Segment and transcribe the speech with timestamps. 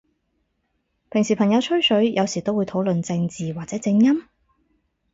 [1.11, 4.23] 平時朋友吹水，有時都會討論正字或者正音？